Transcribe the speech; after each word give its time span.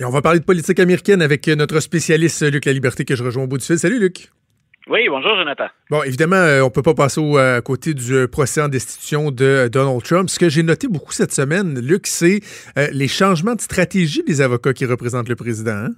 Et 0.00 0.04
on 0.04 0.10
va 0.10 0.22
parler 0.22 0.40
de 0.40 0.44
politique 0.44 0.80
américaine 0.80 1.22
avec 1.22 1.46
notre 1.46 1.78
spécialiste 1.78 2.42
Luc 2.50 2.64
La 2.64 2.72
Liberté 2.72 3.04
que 3.04 3.14
je 3.14 3.22
rejoins 3.22 3.44
au 3.44 3.46
bout 3.46 3.58
du 3.58 3.64
fil. 3.64 3.78
Salut 3.78 4.00
Luc. 4.00 4.28
Oui, 4.88 5.06
bonjour 5.08 5.34
Jonathan. 5.36 5.68
Bon, 5.88 6.02
évidemment, 6.02 6.36
euh, 6.36 6.60
on 6.62 6.68
peut 6.68 6.82
pas 6.82 6.94
passer 6.94 7.18
au 7.18 7.38
à 7.38 7.62
côté 7.62 7.94
du 7.94 8.12
euh, 8.12 8.26
procès 8.26 8.60
en 8.60 8.68
destitution 8.68 9.30
de 9.30 9.68
Donald 9.72 10.02
Trump. 10.02 10.28
Ce 10.28 10.38
que 10.38 10.50
j'ai 10.50 10.62
noté 10.62 10.88
beaucoup 10.88 11.12
cette 11.12 11.32
semaine, 11.32 11.80
Luc, 11.80 12.06
c'est 12.06 12.40
euh, 12.76 12.88
les 12.92 13.08
changements 13.08 13.54
de 13.54 13.62
stratégie 13.62 14.22
des 14.24 14.42
avocats 14.42 14.74
qui 14.74 14.84
représentent 14.84 15.30
le 15.30 15.36
président. 15.36 15.86
Hein? 15.86 15.90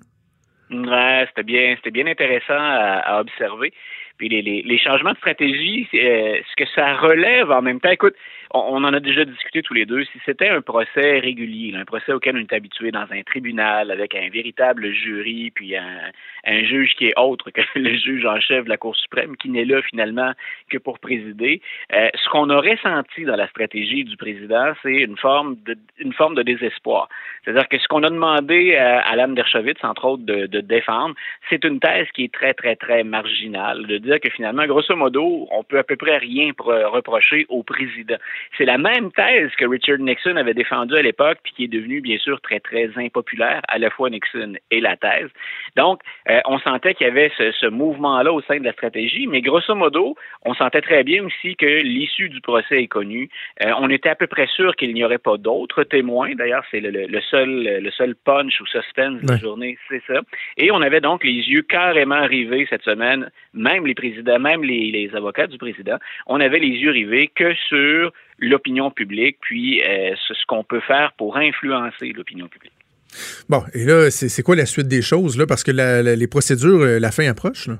Ouais, 0.70 1.24
c'était 1.28 1.42
bien, 1.42 1.74
c'était 1.76 1.90
bien 1.90 2.06
intéressant 2.06 2.54
à, 2.54 3.20
observer. 3.20 3.72
Puis 4.19 4.29
les, 4.29 4.43
les, 4.43 4.62
les, 4.62 4.79
changements 4.79 5.12
de 5.12 5.19
stratégie, 5.19 5.89
ce 5.93 6.57
que 6.57 6.69
ça 6.75 6.95
relève 6.95 7.51
en 7.51 7.62
même 7.62 7.80
temps, 7.80 7.91
écoute, 7.91 8.15
on, 8.55 8.85
en 8.85 8.93
a 8.93 9.01
déjà 9.01 9.25
discuté 9.25 9.62
tous 9.62 9.75
les 9.75 9.87
deux. 9.87 10.05
Si 10.05 10.21
c'était 10.25 10.48
un 10.48 10.61
procès 10.61 11.19
régulier, 11.19 11.75
un 11.77 11.85
procès 11.85 12.12
auquel 12.12 12.37
on 12.37 12.41
est 12.41 12.52
habitué 12.52 12.91
dans 12.91 13.07
un 13.11 13.23
tribunal 13.23 13.91
avec 13.91 14.15
un 14.15 14.29
véritable 14.29 14.93
jury, 14.93 15.51
puis 15.51 15.77
un, 15.77 16.65
juge 16.65 16.95
qui 16.97 17.07
est 17.07 17.19
autre 17.19 17.51
que 17.51 17.60
le 17.79 17.97
juge 17.97 18.24
en 18.24 18.41
chef 18.41 18.65
de 18.65 18.69
la 18.69 18.77
Cour 18.77 18.97
suprême, 18.97 19.37
qui 19.37 19.48
n'est 19.48 19.65
là 19.65 19.83
finalement 19.83 20.33
que 20.71 20.79
pour 20.79 20.98
présider, 20.98 21.60
euh, 21.93 22.09
ce 22.15 22.29
qu'on 22.29 22.51
aurait 22.51 22.79
senti 22.83 23.24
dans 23.24 23.37
la 23.37 23.48
stratégie 23.48 24.05
du 24.05 24.16
président, 24.16 24.73
c'est 24.83 24.95
une 24.95 25.16
forme 25.16 25.57
de 25.66 25.77
une 25.98 26.12
forme 26.12 26.35
de 26.35 26.43
désespoir. 26.43 27.09
C'est-à-dire 27.45 27.69
que 27.69 27.79
ce 27.79 27.88
qu'on 27.88 28.02
a 28.02 28.10
demandé 28.10 28.77
à 28.77 29.01
Alan 29.01 29.29
Dershowitz, 29.29 29.83
entre 29.83 30.05
autres, 30.05 30.24
de, 30.24 30.46
de 30.46 30.60
défendre, 30.60 31.15
c'est 31.48 31.65
une 31.65 31.80
thèse 31.80 32.07
qui 32.15 32.24
est 32.24 32.33
très, 32.33 32.55
très, 32.55 32.77
très 32.77 33.05
marginale, 33.05 33.87
dire 34.06 34.20
que 34.20 34.30
finalement, 34.30 34.66
grosso 34.66 34.95
modo, 34.96 35.46
on 35.51 35.62
peut 35.62 35.78
à 35.78 35.84
peu 35.84 35.96
près 35.96 36.16
rien 36.19 36.52
reprocher 36.59 37.46
au 37.48 37.62
président. 37.62 38.16
C'est 38.56 38.65
la 38.65 38.79
même 38.79 39.12
thèse 39.12 39.51
que 39.59 39.66
Richard 39.66 39.98
Nixon 39.98 40.37
avait 40.37 40.55
défendue 40.55 40.96
à 40.96 41.02
l'époque, 41.02 41.38
puis 41.42 41.52
qui 41.52 41.65
est 41.65 41.69
devenue, 41.69 42.01
bien 42.01 42.19
sûr, 42.19 42.41
très, 42.41 42.60
très 42.60 42.91
impopulaire, 42.96 43.60
à 43.69 43.79
la 43.79 43.91
fois 43.91 44.10
Nixon 44.10 44.55
et 44.70 44.80
la 44.80 44.96
thèse. 44.96 45.30
Donc, 45.77 46.01
euh, 46.30 46.41
on 46.46 46.59
sentait 46.59 46.95
qu'il 46.95 47.06
y 47.06 47.10
avait 47.10 47.30
ce, 47.37 47.66
mouvement-là 47.66 48.32
au 48.32 48.40
sein 48.43 48.59
de 48.59 48.65
la 48.65 48.73
stratégie, 48.73 49.27
mais 49.27 49.43
grosso 49.43 49.74
modo, 49.74 50.15
on 50.45 50.54
sentait 50.54 50.80
très 50.80 51.02
bien 51.02 51.24
aussi 51.24 51.57
que 51.57 51.66
l'issue 51.66 52.29
du 52.29 52.40
procès 52.40 52.82
est 52.82 52.87
connue. 52.87 53.29
Euh, 53.65 53.73
on 53.79 53.90
était 53.90 54.09
à 54.09 54.15
peu 54.15 54.29
près 54.29 54.46
sûr 54.46 54.77
qu'il 54.77 54.95
n'y 54.95 55.04
aurait 55.04 55.18
pas 55.18 55.37
d'autres 55.37 55.82
témoins. 55.82 56.34
D'ailleurs, 56.34 56.65
c'est 56.71 56.80
le, 56.80 57.21
seul, 57.23 57.80
le 57.82 57.90
seul 57.90 58.15
punch 58.15 58.60
ou 58.60 58.66
suspense 58.66 59.21
de 59.21 59.29
la 59.29 59.37
journée, 59.37 59.77
c'est 59.88 60.02
ça. 60.07 60.21
Et 60.57 60.71
on 60.71 60.80
avait 60.80 61.01
donc 61.01 61.24
les 61.24 61.32
yeux 61.32 61.62
carrément 61.62 62.24
rivés 62.27 62.66
cette 62.71 62.82
semaine, 62.82 63.30
même 63.52 63.87
les 63.87 63.95
présidents, 63.97 64.39
même 64.39 64.62
les 64.62 65.11
avocats 65.15 65.49
du 65.49 65.59
président, 65.59 65.97
on 66.28 66.39
avait 66.39 66.61
les 66.61 66.77
yeux 66.78 66.93
rivés 66.93 67.31
que 67.34 67.53
sur 67.69 68.12
l'opinion 68.39 68.91
publique, 68.91 69.39
puis 69.41 69.83
euh, 69.83 70.15
ce 70.16 70.47
qu'on 70.47 70.62
peut 70.62 70.81
faire 70.81 71.12
pour 71.19 71.37
influencer 71.37 72.12
l'opinion 72.12 72.47
publique. 72.49 72.72
Bon, 73.49 73.62
et 73.72 73.84
là, 73.84 74.11
c'est 74.11 74.43
quoi 74.43 74.56
la 74.56 74.67
suite 74.67 74.89
des 74.89 75.03
choses, 75.03 75.39
là? 75.39 75.47
Parce 75.47 75.65
que 75.65 75.72
les 75.72 76.27
procédures, 76.27 76.83
euh, 76.83 76.99
la 76.99 77.11
fin 77.11 77.27
approche, 77.27 77.67
là? 77.69 77.78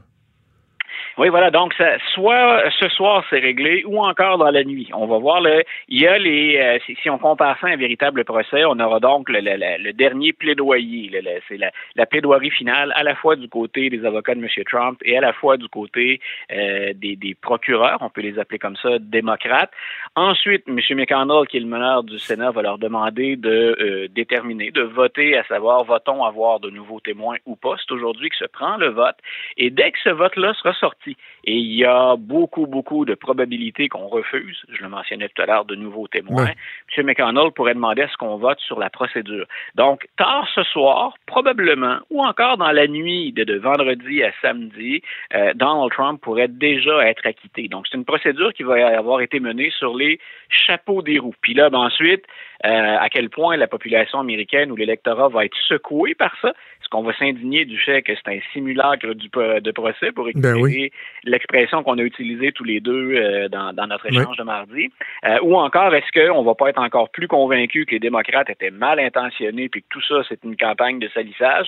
Oui, 1.19 1.31
voilà. 1.31 1.50
Donc, 1.50 1.72
ça, 1.75 1.97
soit 2.12 2.70
ce 2.78 2.91
soir, 2.91 3.25
c'est 3.31 3.39
réglé, 3.39 3.84
ou 3.86 4.00
encore 4.00 4.36
dans 4.36 4.50
la 4.50 4.64
nuit. 4.64 4.91
On 4.92 5.06
va 5.06 5.17
voir. 5.17 5.41
Le, 5.41 5.62
il 5.89 6.00
y 6.00 6.06
a 6.06 6.19
les. 6.19 6.59
Euh, 6.59 6.78
si, 7.03 7.09
on 7.09 7.17
compare 7.17 7.56
ça 7.59 7.69
à 7.69 7.70
un 7.70 7.77
véritable 7.77 8.25
procès, 8.25 8.67
on 8.67 8.78
aura 8.78 9.00
donc 9.00 9.31
le, 9.31 9.92
dernier 9.92 10.34
plaidoyer. 10.34 11.11
c'est 11.48 11.56
la, 11.56 11.70
la, 11.94 12.05
plaidoirie 12.05 12.50
finale, 12.50 12.92
à 12.97 13.03
la 13.03 13.14
fois 13.14 13.34
du 13.37 13.48
côté 13.48 13.89
des 13.89 14.05
avocats 14.05 14.34
de 14.34 14.41
M. 14.41 14.48
Trump 14.70 14.98
et 15.05 15.17
à 15.17 15.22
la 15.22 15.33
fois 15.33 15.56
du 15.56 15.69
côté 15.69 16.20
euh, 16.53 16.92
des, 16.94 17.37
procureurs, 17.41 17.98
on 18.03 18.11
peut 18.11 18.20
les 18.20 18.39
appeler 18.39 18.59
comme 18.59 18.77
ça, 18.77 18.98
démocrates. 18.98 19.70
Ensuite, 20.17 20.64
M. 20.69 20.78
McConnell, 20.91 21.47
qui 21.48 21.56
est 21.56 21.61
le 21.61 21.67
meneur 21.67 22.03
du 22.03 22.19
Sénat, 22.19 22.50
va 22.50 22.61
leur 22.61 22.78
demander 22.78 23.37
de 23.37 23.77
euh, 23.81 24.09
déterminer, 24.09 24.70
de 24.70 24.83
voter, 24.83 25.39
à 25.39 25.44
savoir, 25.44 25.84
va-t-on 25.84 26.25
avoir 26.25 26.61
de 26.61 26.69
nouveaux 26.69 27.00
témoins 27.00 27.37
ou 27.47 27.56
pas? 27.56 27.77
C'est 27.78 27.92
aujourd'hui 27.92 28.28
que 28.28 28.37
se 28.37 28.44
prend 28.44 28.77
le 28.77 28.89
vote. 28.89 29.17
Et 29.56 29.70
dès 29.70 29.92
que 29.92 29.98
ce 30.05 30.11
vote-là 30.11 30.53
sera 30.55 30.75
sorti, 30.75 31.05
et 31.44 31.54
il 31.54 31.74
y 31.74 31.84
a 31.84 32.16
beaucoup, 32.16 32.66
beaucoup 32.66 33.04
de 33.04 33.14
probabilités 33.14 33.88
qu'on 33.88 34.08
refuse. 34.08 34.64
Je 34.69 34.82
le 34.82 34.88
mentionnais 34.88 35.28
tout 35.28 35.42
à 35.42 35.47
l'heure, 35.47 35.64
de 35.64 35.75
nouveaux 35.75 36.08
témoins. 36.08 36.48
M. 36.97 37.06
McConnell 37.06 37.53
pourrait 37.53 37.75
demander 37.75 38.03
à 38.03 38.08
ce 38.08 38.16
qu'on 38.16 38.36
vote 38.36 38.58
sur 38.60 38.78
la 38.78 38.91
procédure. 38.91 39.47
Donc, 39.75 40.06
tard 40.16 40.48
ce 40.54 40.62
soir, 40.64 41.14
probablement, 41.26 41.98
ou 42.10 42.22
encore 42.25 42.56
dans 42.56 42.72
la 42.72 42.86
nuit 42.86 43.32
de, 43.32 43.56
vendredi 43.56 44.22
à 44.22 44.32
samedi, 44.42 45.03
euh, 45.34 45.53
Donald 45.54 45.92
Trump 45.92 46.20
pourrait 46.20 46.48
déjà 46.48 47.08
être 47.08 47.26
acquitté. 47.26 47.69
Donc, 47.69 47.86
c'est 47.91 47.97
une 47.97 48.04
procédure 48.04 48.52
qui 48.52 48.62
va 48.62 48.98
avoir 48.98 49.20
été 49.20 49.41
menée 49.41 49.70
sur 49.78 49.97
les 49.97 50.19
chapeaux 50.48 51.02
des 51.02 51.19
roues. 51.19 51.34
Puis 51.41 51.54
là, 51.54 51.70
ben, 51.70 51.78
ensuite, 51.78 52.25
euh, 52.64 52.97
à 52.98 53.08
quel 53.08 53.31
point 53.31 53.56
la 53.56 53.66
population 53.66 54.19
américaine 54.19 54.70
ou 54.72 54.76
l'électorat 54.76 55.28
va 55.28 55.44
être 55.44 55.56
secoué 55.69 56.14
par 56.14 56.34
ça. 56.41 56.52
Est-ce 56.86 56.91
qu'on 56.91 57.02
va 57.02 57.12
s'indigner 57.14 57.64
du 57.64 57.76
fait 57.80 58.02
que 58.02 58.12
c'est 58.14 58.32
un 58.32 58.38
simulacre 58.52 59.12
du, 59.14 59.28
de 59.28 59.70
procès 59.72 60.12
pour 60.12 60.26
ben 60.26 60.54
récupérer 60.54 60.92
l'expression 61.24 61.82
qu'on 61.82 61.98
a 61.98 62.02
utilisée 62.02 62.52
tous 62.52 62.62
les 62.62 62.78
deux 62.78 63.16
euh, 63.16 63.48
dans, 63.48 63.72
notre 63.88 64.06
échange 64.06 64.36
de 64.36 64.44
mardi? 64.44 64.92
Euh, 65.25 65.38
ou 65.42 65.56
encore, 65.56 65.92
est-ce 65.96 66.12
qu'on 66.12 66.44
va 66.44 66.54
pas 66.54 66.69
être 66.69 66.80
encore 66.80 67.10
plus 67.10 67.26
convaincu 67.26 67.86
que 67.86 67.91
les 67.91 67.98
démocrates 67.98 68.50
étaient 68.50 68.70
mal 68.70 69.00
intentionnés 69.00 69.69
puis 69.69 69.82
que 69.82 69.88
tout 69.91 70.02
ça, 70.02 70.22
c'est 70.28 70.44
une 70.44 70.56
campagne 70.56 71.00
de 71.00 71.08
salissage? 71.08 71.66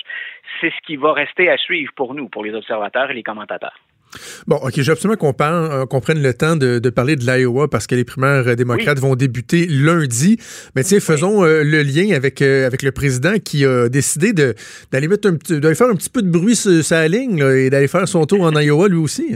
C'est 0.61 0.69
ce 0.69 0.87
qui 0.87 0.95
va 0.95 1.11
rester 1.11 1.49
à 1.49 1.57
suivre 1.57 1.91
pour 1.97 2.13
nous, 2.13 2.29
pour 2.29 2.45
les 2.45 2.53
observateurs 2.53 3.11
et 3.11 3.13
les 3.13 3.23
commentateurs. 3.23 3.75
Bon, 4.47 4.55
OK, 4.57 4.73
j'ai 4.81 4.91
absolument 4.91 5.17
qu'on 5.17 5.35
euh, 5.39 5.85
prenne 5.85 6.21
le 6.21 6.33
temps 6.33 6.55
de, 6.55 6.89
parler 6.89 7.15
de 7.15 7.25
l'Iowa 7.25 7.67
parce 7.67 7.87
que 7.87 7.95
les 7.95 8.03
primaires 8.03 8.55
démocrates 8.55 8.99
vont 8.99 9.15
débuter 9.15 9.67
lundi. 9.67 10.37
Mais 10.75 10.83
tiens, 10.83 10.99
faisons 10.99 11.43
euh, 11.43 11.63
le 11.63 11.83
lien 11.83 12.15
avec, 12.15 12.41
euh, 12.41 12.65
avec 12.65 12.81
le 12.81 12.91
président 12.91 13.33
qui 13.43 13.65
a 13.65 13.89
décidé 13.89 14.33
d'aller 14.33 15.07
faire 15.75 15.89
un 15.89 15.95
petit 15.95 16.09
peu 16.09 16.21
de 16.21 16.29
bruit 16.29 16.55
sur, 16.55 16.83
sa 16.83 17.07
ligne 17.07 17.39
et 17.39 17.69
d'aller 17.69 17.87
faire 17.87 18.07
son 18.07 18.25
tour 18.25 18.41
en 18.41 18.51
Iowa 18.59 18.87
lui 18.87 18.97
aussi. 18.97 19.35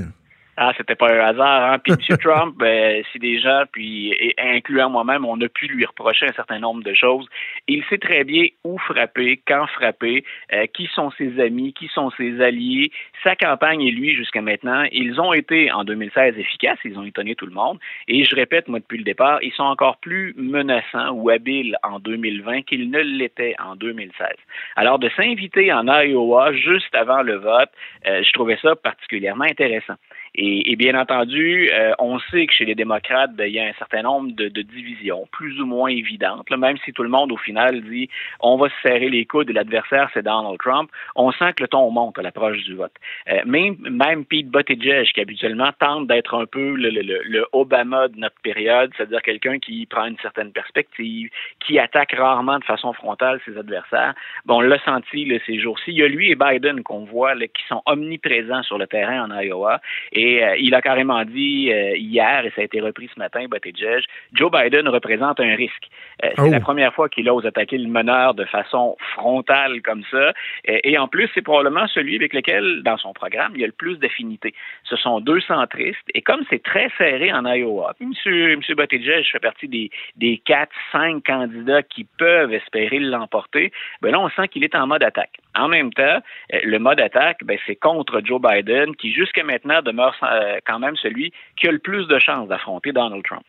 Ah, 0.56 0.72
c'était 0.78 0.96
pas 0.96 1.12
un 1.12 1.20
hasard. 1.20 1.72
Hein? 1.74 1.80
Puis 1.80 1.94
M. 2.10 2.18
Trump, 2.18 2.56
ben, 2.58 3.04
si 3.12 3.18
des 3.18 3.40
gens, 3.40 3.64
puis 3.72 4.34
incluant 4.38 4.90
moi-même, 4.90 5.26
on 5.26 5.40
a 5.42 5.48
pu 5.48 5.66
lui 5.68 5.84
reprocher 5.86 6.28
un 6.28 6.34
certain 6.34 6.60
nombre 6.60 6.84
de 6.84 6.94
choses. 6.94 7.26
Il 7.68 7.84
sait 7.86 7.98
très 7.98 8.24
bien 8.24 8.46
où 8.64 8.78
frapper, 8.78 9.42
quand 9.48 9.66
frapper, 9.68 10.24
euh, 10.54 10.68
qui 10.68 10.88
sont 10.94 11.12
ses 11.18 11.40
amis, 11.40 11.74
qui 11.74 11.88
sont 11.88 12.12
ses 12.12 12.40
alliés. 12.42 12.92
Sa 13.24 13.36
campagne 13.36 13.82
et 13.82 13.92
lui, 13.92 14.14
jusqu'à 14.16 14.42
maintenant, 14.42 14.84
ils 14.92 15.20
ont 15.20 15.34
été 15.34 15.72
en 15.72 15.84
2016 15.84 16.38
efficaces, 16.38 16.80
ils 16.84 17.00
ont 17.00 17.06
étonné 17.06 17.34
tout 17.36 17.48
le 17.48 17.54
monde. 17.54 17.80
Et 18.08 18.24
je 18.24 18.36
répète, 18.36 18.68
moi, 18.68 18.80
depuis 18.80 19.00
le 19.00 19.04
départ, 19.04 19.40
ils 19.42 19.54
sont 19.54 19.64
encore 19.64 19.98
plus 19.98 20.36
menaçants 20.38 21.12
ou 21.12 21.30
habiles 21.30 21.78
en 21.82 22.00
2020 22.00 22.62
qu'ils 22.64 22.92
ne 22.92 23.00
l'étaient 23.00 23.56
en 23.60 23.76
2016. 23.76 24.28
Alors, 24.76 25.00
de 25.00 25.10
s'inviter 25.18 25.74
en 25.74 25.88
Iowa 25.88 26.54
juste 26.54 26.94
avant 26.94 27.24
le 27.24 27.36
vote, 27.38 27.70
euh, 28.08 28.22
je 28.24 28.32
trouvais 28.34 28.58
ça 28.62 28.76
particulièrement 28.76 29.46
intéressant. 29.46 29.96
Et, 30.36 30.76
bien 30.76 31.00
entendu, 31.00 31.70
euh, 31.72 31.94
on 32.00 32.18
sait 32.20 32.48
que 32.48 32.54
chez 32.54 32.66
les 32.66 32.74
démocrates, 32.74 33.36
ben, 33.36 33.46
il 33.46 33.54
y 33.54 33.60
a 33.60 33.66
un 33.66 33.74
certain 33.74 34.02
nombre 34.02 34.32
de, 34.32 34.50
divisions, 34.64 35.28
plus 35.32 35.62
ou 35.62 35.66
moins 35.68 35.90
évidentes. 35.90 36.50
même 36.50 36.78
si 36.84 36.92
tout 36.92 37.04
le 37.04 37.10
monde, 37.10 37.32
au 37.32 37.38
final, 37.38 37.82
dit 37.82 38.10
on 38.40 38.58
va 38.58 38.70
se 38.70 38.76
serrer 38.82 39.10
les 39.10 39.26
coudes 39.26 39.52
et 39.52 39.54
l'adversaire, 39.54 40.10
c'est 40.14 40.24
Donald 40.24 40.58
Trump, 40.58 40.90
on 41.16 41.32
sent 41.32 41.54
que 41.56 41.64
le 41.64 41.68
ton 41.68 41.92
monte 41.92 42.18
à 42.18 42.24
l'approche 42.24 42.64
du 42.64 42.74
vote. 42.74 42.94
Euh, 43.30 43.42
même, 43.46 43.76
même 43.80 44.26
Pete 44.26 44.48
Buttigieg, 44.48 45.06
qui 45.14 45.22
habituellement 45.22 45.72
tente 45.80 46.08
d'être 46.08 46.34
un 46.34 46.46
peu 46.46 46.76
le, 46.76 46.90
le, 46.90 47.46
Obama 47.52 48.08
de 48.08 48.18
notre 48.18 48.40
période, 48.42 48.92
c'est-à-dire 48.98 49.22
quelqu'un 49.22 49.60
qui 49.60 49.86
prend 49.86 50.06
une 50.06 50.18
certaine 50.18 50.52
perspective, 50.52 51.30
qui 51.60 51.78
attaque 51.78 52.14
rarement 52.14 52.58
de 52.58 52.64
façon 52.64 52.94
frontale 52.94 53.40
ses 53.46 53.56
adversaires, 53.58 54.16
bon, 54.46 54.58
on 54.58 54.62
l'a 54.62 54.80
senti 54.80 55.32
ces 55.46 55.60
jours-ci. 55.60 55.92
Il 55.92 55.98
y 55.98 56.04
a 56.04 56.08
lui 56.08 56.32
et 56.32 56.36
Biden 56.36 56.82
qu'on 56.82 57.06
voit 57.06 57.36
qui 57.36 57.64
sont 57.68 57.82
omniprésents 57.86 58.64
sur 58.64 58.78
le 58.78 58.88
terrain 58.88 59.30
en 59.30 59.40
Iowa. 59.40 59.80
Et 60.12 60.23
et 60.24 60.42
euh, 60.42 60.56
il 60.58 60.74
a 60.74 60.82
carrément 60.82 61.26
dit 61.26 61.70
euh, 61.70 61.98
hier, 61.98 62.46
et 62.46 62.52
ça 62.52 62.62
a 62.62 62.64
été 62.64 62.80
repris 62.80 63.10
ce 63.14 63.20
matin, 63.20 63.46
Buttigieg, 63.52 64.06
Joe 64.32 64.50
Biden 64.50 64.88
représente 64.88 65.42
un 65.42 65.54
risque. 65.54 65.90
Euh, 66.24 66.30
c'est 66.38 66.50
la 66.50 66.60
oh. 66.60 66.62
première 66.62 66.94
fois 66.94 67.10
qu'il 67.10 67.30
ose 67.30 67.46
attaquer 67.46 67.78
le 67.78 67.90
meneur 67.90 68.34
de 68.34 68.46
façon 68.46 68.96
frontale 69.16 69.82
comme 69.82 70.04
ça. 70.10 70.32
Et, 70.64 70.98
en 70.98 71.10
plus, 71.10 71.30
c'est 71.34 71.42
probablement 71.42 71.88
celui 71.88 72.16
avec 72.16 72.34
lequel, 72.34 72.84
dans 72.84 72.98
son 72.98 73.12
programme, 73.12 73.52
il 73.56 73.62
y 73.62 73.64
a 73.66 73.68
le 73.68 73.74
plus 73.74 73.98
d'affinité. 73.98 74.54
Ce 74.86 74.96
sont 74.96 75.20
deux 75.20 75.42
centristes. 75.42 76.08
Et 76.14 76.22
comme 76.22 76.44
c'est 76.50 76.64
très 76.64 76.90
serré 76.98 77.34
en 77.34 77.46
Iowa, 77.46 77.94
puis 78.00 78.06
M. 78.06 78.56
Monsieur 78.58 78.76
Buttigieg 78.76 79.26
fait 79.30 79.40
partie 79.40 79.68
des, 79.68 79.90
des 80.16 80.38
quatre, 80.38 80.72
cinq 80.94 81.26
candidats 81.26 81.84
qui 81.84 82.06
peuvent 82.18 82.54
espérer 82.54 83.00
l'emporter, 83.00 83.74
ben 84.02 84.12
là, 84.12 84.22
on 84.22 84.30
sent 84.30 84.48
qu'il 84.48 84.64
est 84.64 84.76
en 84.76 84.88
mode 84.88 85.04
attaque. 85.04 85.43
En 85.56 85.68
même 85.68 85.94
temps, 85.94 86.20
le 86.52 86.78
mode 86.80 87.00
attaque, 87.00 87.38
ben, 87.44 87.58
c'est 87.68 87.76
contre 87.76 88.22
Joe 88.24 88.42
Biden, 88.42 88.96
qui 88.96 89.14
jusqu'à 89.14 89.44
maintenant 89.44 89.82
demeure 89.82 90.16
euh, 90.24 90.58
quand 90.66 90.80
même 90.80 90.96
celui 90.96 91.32
qui 91.60 91.68
a 91.68 91.72
le 91.72 91.80
plus 91.80 92.08
de 92.08 92.18
chances 92.20 92.48
d'affronter 92.48 92.92
Donald 92.92 93.24
Trump. 93.24 93.44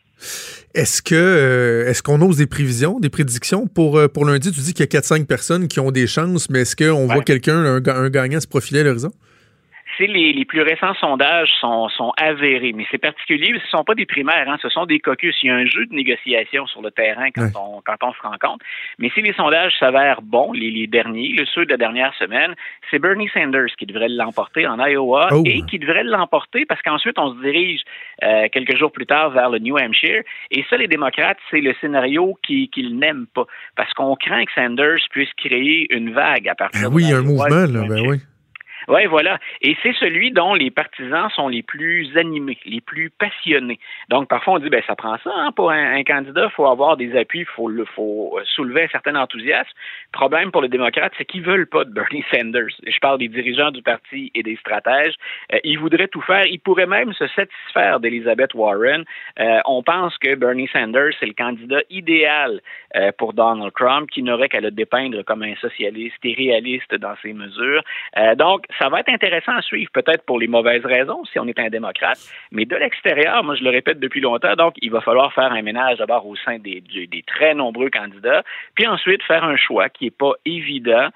Est-ce 0.75 1.03
que 1.03 1.15
euh, 1.15 1.89
est-ce 1.89 2.03
qu'on 2.03 2.21
ose 2.21 2.37
des 2.37 2.47
prévisions, 2.47 3.01
des 3.01 3.11
prédictions? 3.11 3.67
Pour, 3.67 3.99
euh, 3.99 4.09
pour 4.09 4.25
lundi? 4.25 4.53
Tu 4.53 4.61
dis 4.61 4.75
qu'il 4.75 4.85
y 4.85 4.97
a 4.97 5.01
4-5 5.01 5.27
personnes 5.27 5.69
qui 5.69 5.81
ont 5.81 5.91
des 5.91 6.06
chances, 6.06 6.51
mais 6.51 6.61
est-ce 6.61 6.77
qu'on 6.77 7.06
voit 7.06 7.23
quelqu'un, 7.23 7.56
un, 7.56 8.11
gagnant 8.11 8.41
se 8.41 8.47
profiler 8.47 8.81
à 8.81 8.85
l'horizon? 8.85 9.11
Les, 10.00 10.44
plus 10.44 10.62
récents 10.62 10.94
sondages 10.94 11.50
sont, 11.61 11.88
sont 11.88 12.12
avérés, 12.17 12.73
mais 12.73 12.87
c'est 12.91 12.99
particulier, 12.99 13.49
ce 13.49 13.64
ne 13.64 13.79
sont 13.79 13.85
pas 13.85 13.94
des 13.94 14.06
primaires, 14.06 14.49
hein, 14.49 14.56
ce 14.61 14.69
sont 14.69 14.87
des 14.87 15.00
caucus. 15.00 15.37
Il 15.43 15.46
y 15.46 15.50
a 15.50 15.55
un 15.55 15.67
jeu 15.67 15.87
de 15.87 15.94
négociation 15.94 16.67
sur 16.67 16.82
le 16.82 16.91
terrain 16.91 17.31
quand, 17.35 17.50
on, 17.56 17.82
quand 17.85 17.96
on 18.02 18.12
se 18.12 18.20
rencontre. 18.23 18.64
Mais 18.99 19.11
si 19.14 19.23
les 19.23 19.32
sondages 19.35 19.73
s'avèrent 19.79 20.23
bons, 20.23 20.52
les, 20.52 20.87
derniers, 20.87 21.32
le 21.37 21.44
ceux 21.46 21.64
de 21.64 21.70
la 21.70 21.76
dernière 21.76 22.14
semaine, 22.14 22.55
c'est 22.91 22.99
Bernie 22.99 23.29
Sanders 23.32 23.75
qui 23.79 23.87
devrait 23.87 24.08
l'emporter 24.08 24.67
en 24.67 24.79
Iowa 24.79 25.29
oh. 25.32 25.43
et 25.46 25.62
qui 25.62 25.79
devrait 25.79 26.05
l'emporter 26.05 26.64
parce 26.67 26.82
qu'ensuite 26.82 27.19
on 27.19 27.35
se 27.35 27.40
dirige 27.40 27.81
euh, 28.23 28.49
quelques 28.52 28.76
jours 28.76 28.93
plus 28.93 29.06
tard 29.06 29.31
vers 29.31 29.50
le 29.50 29.58
New 29.58 29.76
Hampshire. 29.79 30.23
Et 30.50 30.64
ça, 30.69 30.76
les 30.76 30.88
démocrates, 30.88 31.38
c'est 31.50 31.61
le 31.61 31.75
scénario 31.81 32.38
qu'ils 32.43 32.99
n'aiment 32.99 33.26
pas 33.35 33.47
parce 33.76 33.93
qu'on 33.94 34.14
craint 34.17 34.44
que 34.44 34.52
Sanders 34.55 34.99
puisse 35.11 35.32
créer 35.37 35.93
une 35.94 36.12
vague 36.12 36.49
à 36.49 36.55
partir 36.55 36.90
ben 36.90 36.94
oui, 36.94 37.12
un 37.12 37.23
mouvement, 37.23 37.67
là, 37.67 37.87
ben 37.88 38.06
oui. 38.06 38.20
Oui, 38.89 39.07
voilà. 39.07 39.39
Et 39.63 39.77
c'est 39.83 39.95
celui 39.95 40.31
dont 40.31 40.55
les 40.55 40.71
partisans 40.71 41.29
sont 41.31 41.49
les 41.49 41.63
plus 41.63 42.17
animés, 42.17 42.59
les 42.65 42.81
plus 42.81 43.11
passionnés. 43.11 43.79
Donc, 44.09 44.29
parfois, 44.29 44.55
on 44.55 44.59
dit, 44.59 44.69
ben, 44.69 44.83
ça 44.87 44.95
prend 44.95 45.17
ça, 45.19 45.31
hein, 45.35 45.53
pour 45.53 45.71
un, 45.71 46.03
candidat, 46.05 46.47
il 46.47 46.55
faut 46.55 46.67
avoir 46.67 46.97
des 46.97 47.17
appuis, 47.17 47.41
il 47.41 47.47
faut, 47.47 47.71
faut 47.95 48.39
soulever 48.45 48.85
un 48.85 48.89
certain 48.89 49.17
enthousiasme. 49.17 49.71
Problème 50.13 50.51
pour 50.51 50.63
les 50.63 50.69
démocrates, 50.69 51.13
c'est 51.17 51.25
qu'ils 51.25 51.43
veulent 51.43 51.67
pas 51.67 51.85
de 51.85 51.91
Bernie 51.91 52.25
Sanders. 52.33 52.75
Je 52.87 52.99
parle 53.01 53.19
des 53.19 53.29
dirigeants 53.29 53.71
du 53.71 53.83
parti 53.83 54.31
et 54.35 54.43
des 54.43 54.57
stratèges. 54.57 55.15
Euh, 55.53 55.59
ils 55.65 55.79
voudraient 55.79 56.09
tout 56.09 56.21
faire. 56.21 56.47
Ils 56.47 56.61
pourraient 56.61 56.87
même 56.87 57.13
se 57.13 57.27
satisfaire 57.29 58.01
d'Elizabeth 58.01 58.55
Warren. 58.55 59.05
Euh, 59.39 59.61
on 59.67 59.83
pense 59.83 60.17
que 60.19 60.35
Bernie 60.35 60.69
Sanders, 60.73 61.13
c'est 61.19 61.27
le 61.27 61.35
candidat 61.35 61.81
idéal 61.91 62.61
euh, 62.97 63.13
pour 63.19 63.33
Donald 63.33 63.73
Trump, 63.75 64.11
qui 64.11 64.23
n'aurait 64.23 64.49
qu'à 64.49 64.61
le 64.61 64.71
dépeindre 64.71 65.23
comme 65.25 65.43
un 65.43 65.55
socialiste 65.57 66.19
et 66.25 66.35
réaliste 66.35 66.95
dans 66.95 67.15
ses 67.23 67.33
mesures. 67.33 67.83
donc, 68.37 68.67
ça 68.79 68.88
va 68.88 69.00
être 69.00 69.09
intéressant 69.09 69.53
à 69.53 69.62
suivre, 69.62 69.91
peut-être 69.93 70.25
pour 70.25 70.38
les 70.38 70.47
mauvaises 70.47 70.85
raisons, 70.85 71.25
si 71.26 71.38
on 71.38 71.47
est 71.47 71.59
un 71.59 71.69
démocrate, 71.69 72.19
mais 72.50 72.65
de 72.65 72.76
l'extérieur, 72.76 73.44
moi 73.44 73.55
je 73.55 73.65
le 73.65 73.71
répète 73.71 74.00
depuis 74.00 74.21
longtemps, 74.21 74.55
donc 74.55 74.75
il 74.82 74.91
va 74.91 75.00
falloir 75.00 75.32
faire 75.32 75.53
un 75.53 75.62
ménage 75.62 75.99
d'abord 75.99 76.26
au 76.26 76.37
sein 76.37 76.59
des, 76.59 76.81
des 76.81 77.25
très 77.26 77.55
nombreux 77.55 77.91
candidats, 77.91 78.43
puis 78.75 78.87
ensuite 78.87 79.23
faire 79.23 79.44
un 79.44 79.56
choix 79.56 79.88
qui 79.88 80.05
n'est 80.05 80.11
pas 80.11 80.32
évident. 80.44 81.09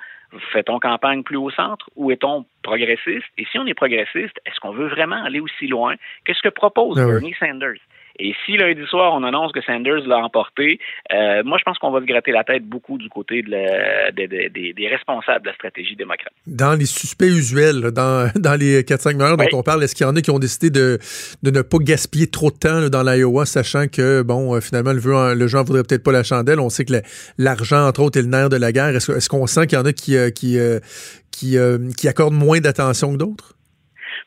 Fait-on 0.53 0.79
campagne 0.79 1.23
plus 1.23 1.39
au 1.39 1.51
centre 1.51 1.89
ou 1.97 2.11
est-on 2.11 2.45
progressiste? 2.63 3.25
Et 3.39 3.47
si 3.51 3.59
on 3.59 3.67
est 3.67 3.73
progressiste, 3.73 4.39
est-ce 4.45 4.61
qu'on 4.61 4.73
veut 4.73 4.89
vraiment 4.89 5.25
aller 5.25 5.41
aussi 5.41 5.67
loin? 5.67 5.95
Qu'est-ce 6.27 6.43
que 6.43 6.51
propose 6.51 6.99
ah 7.01 7.07
Bernie 7.07 7.35
Sanders? 7.41 7.81
Et 8.19 8.35
si 8.45 8.57
lundi 8.57 8.85
soir, 8.89 9.13
on 9.15 9.23
annonce 9.23 9.53
que 9.53 9.61
Sanders 9.63 10.07
l'a 10.07 10.19
emporté, 10.19 10.81
euh, 11.13 11.43
moi, 11.45 11.57
je 11.59 11.63
pense 11.63 11.79
qu'on 11.79 11.93
va 11.93 12.01
se 12.01 12.05
gratter 12.05 12.33
la 12.33 12.43
tête 12.43 12.65
beaucoup 12.65 12.99
du 12.99 13.09
côté 13.09 13.43
des 13.43 14.89
responsables 14.89 15.45
de 15.45 15.51
la 15.51 15.55
stratégie 15.55 15.95
démocrate. 15.95 16.33
Dans 16.47 16.75
les 16.79 16.87
suspects 16.87 17.27
usuels, 17.27 17.81
dans, 17.93 18.31
les 18.59 18.83
4-5 18.83 19.17
meilleurs 19.17 19.37
dont 19.37 19.47
on 19.53 19.63
parle, 19.63 19.85
est-ce 19.85 19.95
qu'il 19.95 20.05
y 20.05 20.09
en 20.09 20.17
a 20.17 20.21
qui 20.21 20.31
ont 20.31 20.39
décidé 20.39 20.71
de, 20.71 20.99
ne 21.43 21.63
pas 21.63 21.79
gaspiller 21.79 22.27
trop 22.27 22.51
de 22.51 22.57
temps 22.57 22.89
dans 22.89 23.03
l'Iowa, 23.03 23.47
sachant 23.47 23.87
que, 23.87 24.23
bon, 24.23 24.55
euh, 24.55 24.61
finalement, 24.61 24.93
le, 24.93 25.01
vœu, 25.01 25.35
le 25.35 25.47
gens 25.47 25.61
ne 25.61 25.67
voudrait 25.67 25.85
peut-être 25.85 26.03
pas 26.03 26.13
la 26.13 26.25
chandelle? 26.25 26.59
On 26.59 26.71
sait 26.71 26.85
que 26.85 26.95
l'argent, 27.39 27.87
entre 27.87 28.03
autres, 28.03 28.19
est 28.19 28.23
le 28.23 28.29
nerf 28.29 28.49
de 28.49 28.57
la 28.57 28.73
guerre. 28.73 28.97
Est-ce 28.97 29.29
qu'on 29.29 29.47
sent 29.47 29.67
qu'il 29.69 29.79
y 29.79 29.81
en 29.81 29.85
a 29.85 29.93
qui, 29.93 30.17
euh, 30.17 30.31
qui, 30.31 31.57
qui 31.97 32.09
accordent 32.09 32.35
moins 32.35 32.59
d'attention 32.59 33.13
que 33.13 33.19
d'autres? 33.19 33.58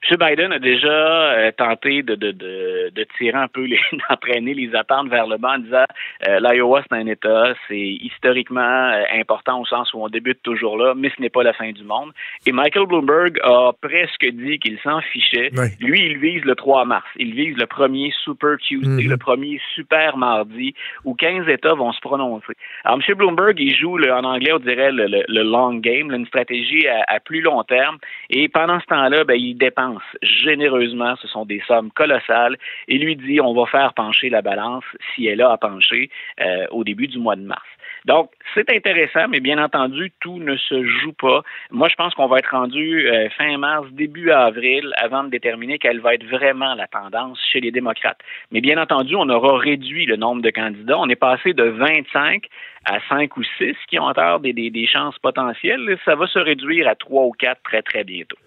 M. 0.09 0.17
Biden 0.17 0.51
a 0.51 0.59
déjà 0.59 0.89
euh, 0.89 1.51
tenté 1.51 2.01
de, 2.01 2.15
de, 2.15 2.31
de, 2.31 2.91
de, 2.93 3.07
tirer 3.17 3.37
un 3.37 3.47
peu, 3.47 3.67
d'entraîner 4.09 4.53
les 4.53 4.73
attentes 4.75 5.09
vers 5.09 5.27
le 5.27 5.37
bas 5.37 5.55
en 5.55 5.59
disant 5.59 5.85
euh, 6.27 6.39
l'Iowa, 6.39 6.81
c'est 6.81 6.97
un 6.97 7.05
État, 7.05 7.53
c'est 7.67 7.77
historiquement 7.77 8.61
euh, 8.61 9.03
important 9.13 9.61
au 9.61 9.65
sens 9.65 9.93
où 9.93 10.03
on 10.03 10.09
débute 10.09 10.41
toujours 10.41 10.77
là, 10.77 10.93
mais 10.95 11.11
ce 11.15 11.21
n'est 11.21 11.29
pas 11.29 11.43
la 11.43 11.53
fin 11.53 11.71
du 11.71 11.83
monde. 11.83 12.11
Et 12.47 12.51
Michael 12.51 12.87
Bloomberg 12.87 13.39
a 13.43 13.73
presque 13.79 14.25
dit 14.25 14.57
qu'il 14.59 14.79
s'en 14.79 15.01
fichait. 15.01 15.51
Lui, 15.79 16.01
il 16.03 16.17
vise 16.17 16.43
le 16.45 16.55
3 16.55 16.85
mars. 16.85 17.05
Il 17.17 17.33
vise 17.35 17.55
le 17.57 17.67
premier 17.67 18.11
Super 18.23 18.57
Tuesday, 18.57 19.03
mm-hmm. 19.03 19.09
le 19.09 19.17
premier 19.17 19.61
Super 19.75 20.17
Mardi, 20.17 20.73
où 21.05 21.13
15 21.13 21.47
États 21.47 21.75
vont 21.75 21.91
se 21.91 21.99
prononcer. 21.99 22.53
Alors, 22.85 22.99
M. 23.07 23.15
Bloomberg, 23.15 23.59
il 23.59 23.75
joue, 23.75 23.99
en 23.99 24.23
anglais, 24.23 24.51
on 24.51 24.59
dirait 24.59 24.91
le, 24.91 25.05
le, 25.27 25.43
long 25.43 25.75
game, 25.75 26.11
une 26.11 26.25
stratégie 26.25 26.87
à, 26.87 27.03
à, 27.07 27.19
plus 27.19 27.41
long 27.41 27.63
terme. 27.63 27.97
Et 28.29 28.47
pendant 28.49 28.79
ce 28.79 28.85
temps-là, 28.85 29.23
ben, 29.25 29.35
il 29.35 29.55
dépense 29.55 29.90
généreusement. 30.21 31.15
Ce 31.21 31.27
sont 31.27 31.45
des 31.45 31.61
sommes 31.67 31.91
colossales. 31.91 32.57
Et 32.87 32.97
lui 32.97 33.15
dit, 33.15 33.41
on 33.41 33.53
va 33.53 33.65
faire 33.65 33.93
pencher 33.93 34.29
la 34.29 34.41
balance 34.41 34.83
si 35.13 35.27
elle 35.27 35.41
a 35.41 35.51
à 35.51 35.57
pencher 35.57 36.09
euh, 36.39 36.65
au 36.71 36.83
début 36.83 37.07
du 37.07 37.19
mois 37.19 37.35
de 37.35 37.43
mars. 37.43 37.67
Donc, 38.05 38.31
c'est 38.55 38.69
intéressant, 38.73 39.27
mais 39.29 39.39
bien 39.39 39.63
entendu, 39.63 40.11
tout 40.21 40.39
ne 40.39 40.55
se 40.55 40.83
joue 40.83 41.13
pas. 41.13 41.43
Moi, 41.69 41.87
je 41.87 41.95
pense 41.95 42.15
qu'on 42.15 42.27
va 42.27 42.39
être 42.39 42.49
rendu 42.49 43.07
euh, 43.07 43.29
fin 43.37 43.57
mars, 43.57 43.87
début 43.91 44.31
avril, 44.31 44.91
avant 44.97 45.23
de 45.23 45.29
déterminer 45.29 45.77
quelle 45.77 45.99
va 45.99 46.15
être 46.15 46.25
vraiment 46.25 46.73
la 46.73 46.87
tendance 46.87 47.39
chez 47.51 47.59
les 47.59 47.71
démocrates. 47.71 48.19
Mais 48.51 48.61
bien 48.61 48.81
entendu, 48.81 49.15
on 49.15 49.29
aura 49.29 49.57
réduit 49.59 50.05
le 50.07 50.15
nombre 50.15 50.41
de 50.41 50.49
candidats. 50.49 50.97
On 50.97 51.09
est 51.09 51.15
passé 51.15 51.53
de 51.53 51.63
25 51.63 52.47
à 52.85 52.99
5 53.07 53.37
ou 53.37 53.43
6 53.59 53.75
qui 53.87 53.99
ont 53.99 54.05
encore 54.05 54.39
des, 54.39 54.53
des 54.53 54.87
chances 54.87 55.19
potentielles. 55.19 55.97
Ça 56.03 56.15
va 56.15 56.25
se 56.25 56.39
réduire 56.39 56.87
à 56.87 56.95
3 56.95 57.25
ou 57.25 57.31
4 57.31 57.61
très, 57.61 57.83
très 57.83 58.03
bientôt. 58.03 58.37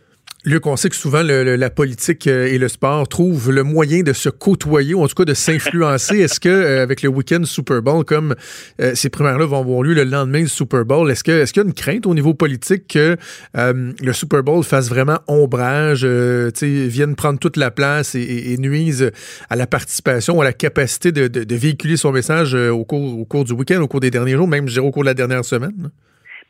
Luc, 0.47 0.67
on 0.67 0.77
sait 0.77 0.91
que 0.91 0.97
souvent 0.97 1.23
la 1.23 1.71
politique 1.71 2.27
euh, 2.27 2.45
et 2.47 2.59
le 2.59 2.69
sport 2.69 3.09
trouvent 3.09 3.51
le 3.51 3.63
moyen 3.63 4.03
de 4.03 4.13
se 4.13 4.29
côtoyer 4.29 4.93
ou 4.93 5.03
en 5.03 5.09
tout 5.09 5.15
cas 5.15 5.25
de 5.25 5.33
s'influencer. 5.33 6.19
est-ce 6.21 6.39
que 6.39 6.51
euh, 6.51 6.83
avec 6.83 7.01
le 7.01 7.09
week-end 7.09 7.45
Super 7.45 7.81
Bowl, 7.81 8.05
comme 8.05 8.35
euh, 8.79 8.95
ces 8.95 9.09
primaires-là 9.09 9.47
vont 9.47 9.61
avoir 9.61 9.81
lieu 9.81 9.95
le 9.95 10.05
lendemain 10.05 10.43
du 10.43 10.49
Super 10.49 10.85
Bowl, 10.85 11.11
est-ce 11.11 11.25
que 11.25 11.33
est-ce 11.33 11.55
qu'il 11.55 11.63
y 11.63 11.65
a 11.65 11.67
une 11.67 11.73
crainte 11.73 12.07
au 12.07 12.15
niveau 12.15 12.35
politique 12.35 12.89
que 12.89 13.17
le 13.55 14.13
Super 14.13 14.43
Bowl 14.43 14.63
fasse 14.65 14.91
vraiment 14.91 15.19
ombrage, 15.29 16.05
vienne 16.05 17.17
prendre 17.17 17.39
toute 17.39 17.57
la 17.57 17.71
place 17.71 18.15
et, 18.15 18.57
nuise 18.59 19.11
à 19.49 19.57
la 19.57 19.67
participation, 19.67 20.41
à 20.43 20.45
la 20.45 20.53
capacité 20.53 21.11
de, 21.11 21.55
véhiculer 21.55 21.97
son 21.97 22.13
message 22.13 22.55
au 22.55 22.85
cours 22.85 23.19
au 23.19 23.25
cours 23.25 23.45
du 23.45 23.53
week-end, 23.53 23.81
au 23.81 23.89
cours 23.89 24.01
des 24.01 24.11
derniers 24.11 24.35
jours, 24.35 24.49
même 24.49 24.69
je 24.69 24.75
dirais 24.75 24.87
au 24.87 24.91
cours 24.91 25.05
de 25.05 25.09
la 25.09 25.15
dernière 25.15 25.45
semaine? 25.45 25.91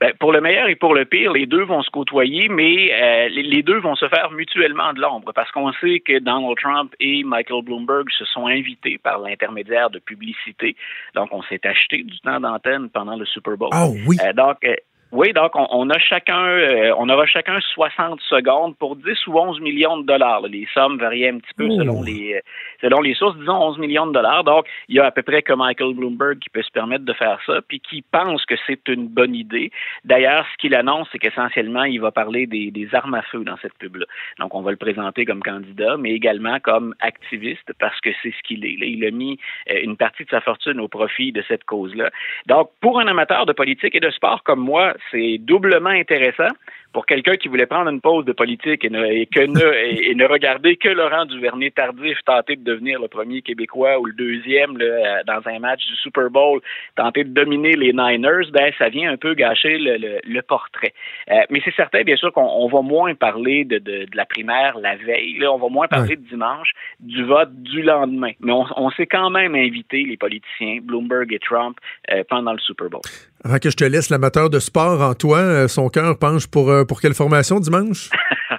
Ben, 0.01 0.13
pour 0.19 0.33
le 0.33 0.41
meilleur 0.41 0.69
et 0.69 0.75
pour 0.75 0.95
le 0.95 1.05
pire, 1.05 1.33
les 1.33 1.47
deux 1.47 1.63
vont 1.63 1.83
se 1.83 1.91
côtoyer, 1.91 2.49
mais 2.49 2.93
euh, 2.93 3.29
les 3.29 3.63
deux 3.63 3.79
vont 3.79 3.95
se 3.95 4.09
faire 4.09 4.31
mutuellement 4.33 4.93
de 4.93 5.01
l'ombre 5.01 5.33
parce 5.33 5.51
qu'on 5.53 5.73
sait 5.75 6.01
que 6.01 6.19
Donald 6.19 6.57
Trump 6.61 6.95
et 6.99 7.23
Michael 7.23 7.63
Bloomberg 7.63 8.11
se 8.11 8.25
sont 8.25 8.47
invités 8.47 8.99
par 8.99 9.21
l'intermédiaire 9.21 9.91
de 9.91 10.01
publicité. 10.01 10.77
Donc, 11.15 11.29
on 11.33 11.43
s'est 11.43 11.65
acheté 11.65 12.03
du 12.03 12.19
temps 12.21 12.41
d'antenne 12.41 12.91
pendant 12.91 13.17
le 13.17 13.25
Super 13.25 13.57
Bowl. 13.57 13.71
Ah 13.73 13.87
oui. 14.07 14.17
Euh, 14.25 14.33
donc, 14.33 14.57
euh, 14.65 14.75
oui, 15.15 15.33
donc 15.33 15.53
on, 15.55 15.91
a 15.91 15.99
chacun, 16.01 16.45
euh, 16.45 16.93
on 16.99 17.09
aura 17.09 17.25
chacun 17.25 17.61
60 17.61 18.21
secondes 18.23 18.77
pour 18.77 18.97
10 18.97 19.29
ou 19.29 19.39
11 19.39 19.61
millions 19.61 19.97
de 19.99 20.05
dollars. 20.05 20.41
Les 20.43 20.67
sommes 20.75 20.99
varient 20.99 21.29
un 21.29 21.39
petit 21.39 21.55
peu 21.57 21.71
selon 21.71 22.03
les, 22.03 22.35
euh, 22.35 22.41
selon 22.81 23.01
les 23.01 23.15
sources, 23.15 23.37
disons 23.39 23.55
11 23.55 23.79
millions 23.79 24.09
de 24.09 24.13
dollars. 24.13 24.43
Donc, 24.43 24.67
il 24.89 24.97
y 24.97 24.99
a 24.99 25.07
à 25.07 25.13
peu 25.13 25.23
près 25.23 25.43
que 25.43 25.53
Michael 25.53 25.95
Bloomberg 25.95 26.41
qui 26.41 26.51
peut 26.51 26.63
se 26.63 26.71
permettre 26.73 27.05
de 27.05 27.13
faire 27.13 27.39
ça, 27.47 27.61
puis 27.69 27.79
qui 27.79 28.03
pense 28.03 28.45
que 28.45 28.57
c'est 28.67 28.89
une 28.89 29.07
bonne 29.07 29.37
idée. 29.37 29.71
D'ailleurs, 30.05 30.47
ce 30.53 30.57
qu'il 30.59 30.75
annonce, 30.75 31.07
c'est 31.13 31.21
qu'essentiellement, 31.21 31.85
il 31.85 32.01
va 32.01 32.11
parler 32.11 32.49
des, 32.49 32.73
des, 32.73 32.93
armes 32.93 33.15
à 33.15 33.23
feu 33.23 33.45
dans 33.45 33.57
cette 33.59 33.75
pub-là. 33.75 34.07
Donc, 34.41 34.53
on 34.53 34.63
va 34.63 34.73
le 34.73 34.77
présenter 34.77 35.25
comme 35.25 35.45
candidat, 35.45 35.97
mais 35.97 36.11
également 36.11 36.59
comme 36.59 36.93
activiste, 36.99 37.73
parce 37.79 38.01
que 38.01 38.11
c'est 38.21 38.33
ce 38.33 38.43
qu'il 38.43 38.67
est. 38.67 38.81
Là, 38.81 38.87
il 38.87 39.05
a 39.05 39.13
mis 39.13 39.39
euh, 39.71 39.79
une 39.85 39.97
partie 39.97 40.25
de 40.25 40.31
sa 40.31 40.41
fortune 40.41 40.81
au 40.81 40.89
profit 40.89 41.31
de 41.31 41.45
cette 41.47 41.63
cause-là. 41.63 42.11
Donc, 42.47 42.71
pour 42.81 42.99
un 42.99 43.07
amateur 43.07 43.47
de 43.47 43.53
politique 43.53 43.95
et 43.95 44.01
de 44.01 44.11
sport 44.11 44.43
comme 44.43 44.61
moi, 44.61 44.95
c'est 45.11 45.39
doublement 45.39 45.91
intéressant 45.91 46.51
pour 46.95 47.07
quelqu'un 47.07 47.35
qui 47.35 47.49
voulait 47.49 47.67
prendre 47.67 47.91
une 47.91 48.01
pause 48.01 48.25
de 48.25 48.33
politique 48.33 48.85
et 48.85 48.89
ne, 48.89 49.25
que 49.25 49.45
ne, 49.45 50.11
et, 50.11 50.15
ne 50.15 50.25
regarder 50.25 50.77
que 50.77 50.89
Laurent 50.89 51.27
Duvernay 51.27 51.73
tardif 51.73 52.17
tenter 52.25 52.57
de 52.57 52.65
devenir 52.65 53.01
le 53.01 53.09
premier 53.09 53.43
Québécois 53.43 53.99
ou 53.99 54.07
le 54.07 54.13
deuxième 54.13 54.79
dans 55.27 55.43
un 55.47 55.59
match 55.59 55.85
du 55.87 55.97
Super 55.97 56.31
Bowl, 56.31 56.61
tenter 56.97 57.25
de 57.25 57.31
dominer 57.31 57.73
les 57.73 57.93
Niners, 57.93 58.51
ben 58.53 58.73
ça 58.79 58.89
vient 58.89 59.13
un 59.13 59.17
peu 59.17 59.35
gâcher 59.35 59.77
le, 59.79 60.41
portrait. 60.43 60.95
Euh, 61.31 61.41
mais 61.51 61.61
c'est 61.65 61.75
certain, 61.75 62.03
bien 62.03 62.17
sûr, 62.17 62.33
qu'on 62.33 62.69
va 62.69 62.83
moins 62.83 63.15
parler 63.15 63.65
de, 63.65 63.79
de, 63.79 64.07
la 64.15 64.25
primaire 64.25 64.79
la 64.79 64.95
veille, 64.95 65.39
là, 65.39 65.53
on 65.53 65.59
va 65.59 65.69
moins 65.69 65.89
parler 65.89 66.17
de 66.17 66.29
dimanche, 66.29 66.71
du 67.01 67.25
vote 67.25 67.51
du 67.63 67.83
lendemain. 67.83 68.33
Mais 68.41 68.53
on, 68.53 68.67
on 68.77 68.91
s'est 68.91 69.07
quand 69.07 69.31
même 69.31 69.55
invité, 69.55 70.05
les 70.05 70.17
politiciens, 70.17 70.79
Bloomberg 70.83 71.33
et 71.33 71.39
Trump, 71.41 71.79
euh, 72.13 72.23
pendant 72.29 72.53
le 72.53 72.59
Super 72.59 72.89
Bowl. 72.89 73.01
Avant 73.47 73.59
que 73.59 73.69
je 73.69 73.77
te 73.77 73.85
laisse, 73.85 74.09
l'amateur 74.09 74.49
de 74.49 74.59
sport 74.59 75.03
en 75.03 75.15
toi, 75.15 75.37
euh, 75.37 75.69
son 75.69 75.91
cœur 75.91 76.17
penche 76.17 76.47
pour, 76.47 76.71
euh, 76.71 76.87
pour 76.87 77.03
quelle 77.03 77.13
formation 77.13 77.61
dimanche? 77.61 78.09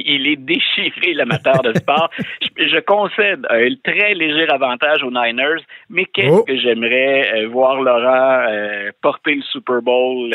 il 0.06 0.26
est 0.26 0.36
déchiré, 0.36 1.14
l'amateur 1.14 1.62
de 1.62 1.74
sport. 1.74 2.10
je, 2.56 2.80
concède 2.80 3.46
un 3.50 3.68
très 3.84 4.14
léger 4.14 4.48
avantage 4.48 5.02
aux 5.02 5.10
Niners, 5.10 5.62
mais 5.90 6.04
qu'est-ce 6.04 6.28
oh. 6.28 6.44
que 6.44 6.56
j'aimerais 6.56 7.42
euh, 7.42 7.48
voir 7.48 7.80
Laurent 7.80 8.46
porter 9.02 9.36
le 9.36 9.42
Super 9.42 9.82
Bowl. 9.82 10.30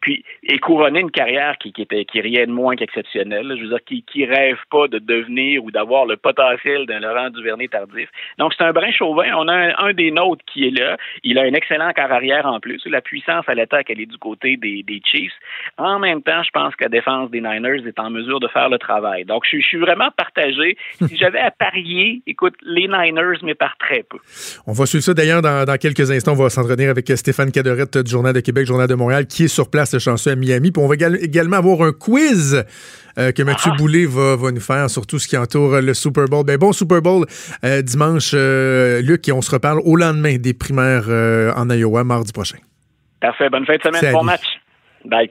puis, 0.00 0.24
et 0.42 0.58
couronner 0.58 1.00
une 1.00 1.10
carrière 1.10 1.56
qui, 1.58 1.72
qui 1.72 1.82
était 1.82 2.04
qui 2.04 2.20
rien 2.20 2.46
de 2.46 2.52
moins 2.52 2.76
qu'exceptionnelle. 2.76 3.54
Je 3.56 3.62
veux 3.62 3.68
dire, 3.68 3.84
qui, 3.84 4.02
qui 4.02 4.24
rêve 4.24 4.58
pas 4.70 4.88
de 4.88 4.98
devenir 4.98 5.64
ou 5.64 5.70
d'avoir 5.70 6.06
le 6.06 6.16
potentiel 6.16 6.86
d'un 6.86 7.00
Laurent 7.00 7.30
Duvernay 7.30 7.68
tardif. 7.68 8.08
Donc, 8.38 8.54
c'est 8.56 8.64
un 8.64 8.72
brin 8.72 8.90
chauvin. 8.90 9.32
On 9.36 9.48
a 9.48 9.82
un, 9.82 9.92
des 9.92 10.10
nôtres 10.10 10.44
qui 10.46 10.66
est 10.66 10.78
là. 10.78 10.96
Il 11.22 11.38
a 11.38 11.42
un 11.42 11.52
excellent 11.52 11.92
carrière 11.92 12.46
en 12.46 12.60
plus. 12.60 12.82
La 12.86 13.00
puissance 13.00 13.44
à 13.48 13.54
l'attaque, 13.54 13.90
elle 13.90 14.00
est 14.00 14.06
du 14.06 14.18
côté 14.18 14.56
des, 14.56 14.82
des 14.82 15.00
Chiefs. 15.04 15.32
En 15.78 15.98
même 15.98 16.22
temps, 16.22 16.42
je 16.42 16.50
pense 16.50 16.74
que 16.76 16.84
la 16.84 16.90
défense 16.90 17.30
des 17.30 17.40
Niners 17.40 17.86
est 17.86 17.98
en 17.98 18.10
mesure 18.10 18.40
de 18.40 18.48
faire 18.48 18.68
le 18.68 18.78
travail. 18.86 19.24
Donc, 19.24 19.44
je, 19.50 19.58
je 19.58 19.66
suis 19.66 19.78
vraiment 19.78 20.10
partagé. 20.16 20.76
Si 21.06 21.16
j'avais 21.20 21.40
à 21.40 21.50
parier, 21.50 22.22
écoute, 22.26 22.54
les 22.62 22.88
Niners, 22.88 23.38
mais 23.42 23.54
par 23.54 23.76
très 23.78 24.02
peu. 24.02 24.18
On 24.66 24.72
va 24.72 24.86
suivre 24.86 25.04
ça 25.04 25.14
d'ailleurs 25.14 25.42
dans, 25.42 25.64
dans, 25.64 25.76
quelques 25.76 26.10
instants. 26.10 26.32
On 26.32 26.42
va 26.42 26.50
s'entretenir 26.50 26.90
avec 26.90 27.08
Stéphane 27.16 27.50
Cadorette 27.50 27.98
du 27.98 28.10
Journal 28.10 28.32
de 28.32 28.40
Québec, 28.40 28.66
Journal 28.66 28.88
de 28.88 28.94
Montréal, 28.94 29.26
qui 29.26 29.44
est 29.44 29.48
sur 29.48 29.70
place, 29.70 29.92
le 29.92 29.98
chanceux 29.98 30.30
à 30.30 30.36
Miami. 30.36 30.70
Puis 30.70 30.82
on 30.82 30.88
va 30.88 30.94
également 30.94 31.56
avoir 31.56 31.82
un 31.82 31.92
quiz 31.92 32.64
euh, 33.18 33.32
que 33.32 33.42
Mathieu 33.42 33.70
ah. 33.72 33.76
Boulay 33.76 34.06
va, 34.06 34.36
va, 34.36 34.50
nous 34.50 34.60
faire 34.60 34.90
sur 34.90 35.06
tout 35.06 35.18
ce 35.18 35.26
qui 35.26 35.36
entoure 35.36 35.80
le 35.80 35.94
Super 35.94 36.26
Bowl. 36.26 36.44
Ben, 36.44 36.58
bon 36.58 36.72
Super 36.72 37.00
Bowl 37.00 37.24
euh, 37.64 37.82
dimanche, 37.82 38.32
euh, 38.34 39.00
Luc, 39.00 39.26
et 39.28 39.32
on 39.32 39.40
se 39.40 39.50
reparle 39.50 39.80
au 39.84 39.96
lendemain 39.96 40.36
des 40.36 40.54
primaires 40.54 41.08
en 41.56 41.68
Iowa, 41.70 42.04
mardi 42.04 42.32
prochain. 42.32 42.58
Parfait. 43.20 43.48
Bonne 43.48 43.66
fin 43.66 43.76
de 43.76 43.82
semaine. 43.82 44.12
Bon 44.12 44.22
match. 44.22 44.44
Bye. 45.04 45.30